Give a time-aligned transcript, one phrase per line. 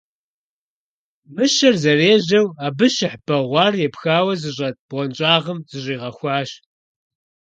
[1.33, 6.49] Мыщэр зэрежьэу, абы щыхь бэгъуар епхауэ зыщӀэт бгъуэнщӀагъым зыщӀигъэхуащ.